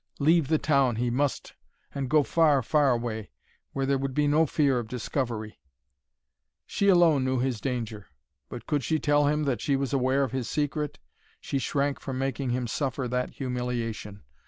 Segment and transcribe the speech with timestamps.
[0.17, 1.53] Leave the town he must,
[1.93, 3.29] and go far, far away,
[3.71, 5.59] where there would be no fear of discovery.
[6.65, 8.07] She alone knew his danger.
[8.49, 10.97] But could she tell him that she was aware of his secret?
[11.39, 14.23] She shrank from making him suffer that humiliation.